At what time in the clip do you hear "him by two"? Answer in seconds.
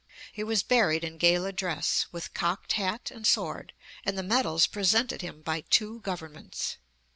5.21-5.99